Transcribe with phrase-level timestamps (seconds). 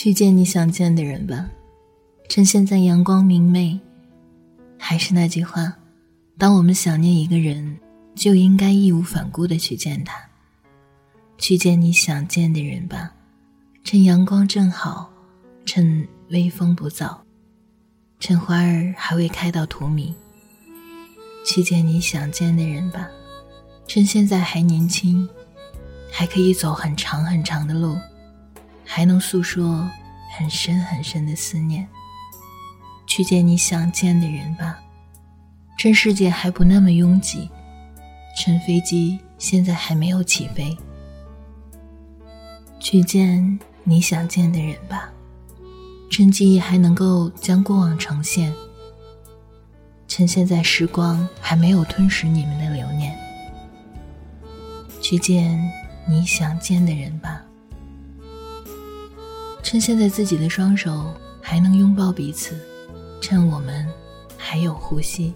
[0.00, 1.50] 去见你想见的人吧，
[2.28, 3.76] 趁现在阳光明媚。
[4.78, 5.74] 还是那句话，
[6.38, 7.76] 当我们想念一个人，
[8.14, 10.14] 就应该义无反顾的去见他。
[11.36, 13.12] 去见你想见的人吧，
[13.82, 15.10] 趁阳光正好，
[15.66, 17.16] 趁微风不燥，
[18.20, 20.14] 趁花儿还未开到荼蘼。
[21.44, 23.08] 去见你想见的人吧，
[23.88, 25.28] 趁现在还年轻，
[26.12, 27.98] 还可以走很长很长的路。
[28.90, 29.86] 还能诉说
[30.34, 31.86] 很深很深的思念。
[33.06, 34.78] 去见你想见的人吧，
[35.78, 37.50] 趁世界还不那么拥挤，
[38.36, 40.76] 趁飞机现在还没有起飞。
[42.80, 45.12] 去见你想见的人吧，
[46.10, 48.52] 趁记忆还能够将过往呈现，
[50.06, 53.14] 趁现在时光还没有吞噬你们的留念。
[55.00, 55.58] 去见
[56.06, 57.42] 你想见的人吧。
[59.70, 62.58] 趁现在自己的双手还能拥抱彼此，
[63.20, 63.86] 趁我们
[64.34, 65.34] 还有呼吸，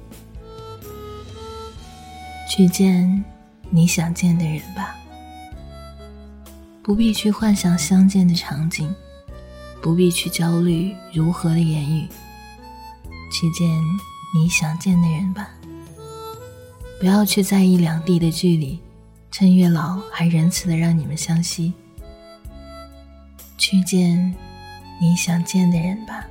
[2.48, 3.22] 去见
[3.68, 4.96] 你想见的人吧。
[6.82, 8.90] 不必去幻想相见的场景，
[9.82, 12.08] 不必去焦虑如何的言语，
[13.30, 13.68] 去见
[14.34, 15.50] 你想见的人吧。
[16.98, 18.80] 不要去在意两地的距离，
[19.30, 21.74] 趁月老还仁慈的让你们相惜。
[23.72, 24.34] 去见
[25.00, 26.26] 你想见的人吧，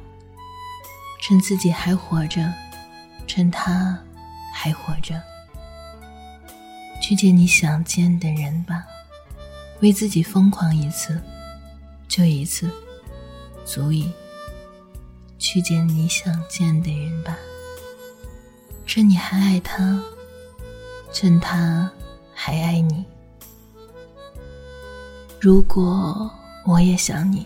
[1.19, 2.53] 趁自己还活着，
[3.25, 3.97] 趁他
[4.53, 5.19] 还活着。
[7.01, 8.85] 去见你想见的人吧，
[9.79, 11.19] 为自己疯狂一次，
[12.07, 12.69] 就一次，
[13.65, 14.11] 足以。
[15.39, 17.35] 去见你想见的人吧，
[18.85, 19.99] 趁你还爱他，
[21.11, 21.89] 趁他
[22.35, 23.03] 还爱你。
[25.39, 26.31] 如果。
[26.63, 27.45] 我也想你，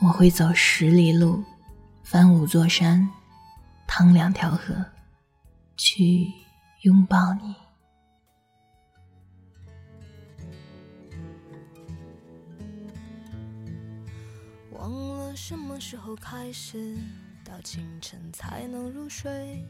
[0.00, 1.42] 我会走十里路，
[2.04, 3.08] 翻五座山，
[3.86, 4.84] 趟两条河，
[5.76, 6.32] 去
[6.82, 7.54] 拥抱你。
[14.72, 16.96] 忘了什么时候开始，
[17.44, 19.62] 到清晨才能入睡，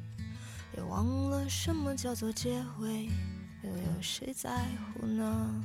[0.77, 3.06] 也忘了什么叫做结尾，
[3.62, 4.50] 又有谁在
[4.94, 5.65] 乎呢？